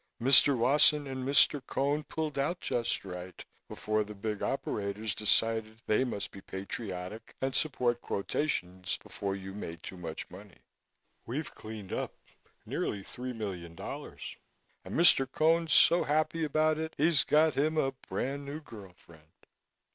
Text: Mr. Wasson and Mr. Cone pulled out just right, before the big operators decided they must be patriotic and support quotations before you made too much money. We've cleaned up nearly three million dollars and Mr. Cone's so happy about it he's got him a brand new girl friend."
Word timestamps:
Mr. 0.19 0.57
Wasson 0.57 1.05
and 1.05 1.23
Mr. 1.23 1.61
Cone 1.67 2.03
pulled 2.03 2.39
out 2.39 2.59
just 2.59 3.05
right, 3.05 3.45
before 3.67 4.03
the 4.03 4.15
big 4.15 4.41
operators 4.41 5.13
decided 5.13 5.79
they 5.85 6.03
must 6.03 6.31
be 6.31 6.41
patriotic 6.41 7.35
and 7.39 7.53
support 7.53 8.01
quotations 8.01 8.97
before 9.03 9.35
you 9.35 9.53
made 9.53 9.83
too 9.83 9.97
much 9.97 10.27
money. 10.31 10.57
We've 11.27 11.53
cleaned 11.53 11.93
up 11.93 12.15
nearly 12.65 13.03
three 13.03 13.31
million 13.33 13.75
dollars 13.75 14.37
and 14.83 14.95
Mr. 14.95 15.31
Cone's 15.31 15.71
so 15.71 16.03
happy 16.05 16.43
about 16.43 16.79
it 16.79 16.95
he's 16.97 17.23
got 17.23 17.53
him 17.53 17.77
a 17.77 17.91
brand 17.91 18.43
new 18.43 18.59
girl 18.59 18.93
friend." 18.93 19.45